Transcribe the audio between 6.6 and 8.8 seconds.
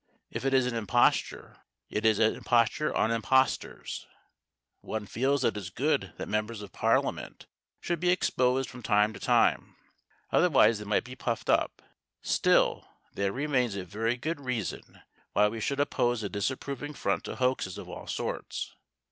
of Parliament should be exposed